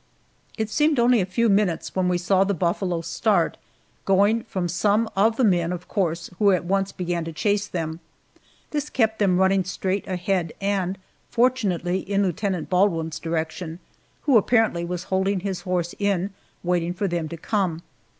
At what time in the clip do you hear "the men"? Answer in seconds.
5.37-5.71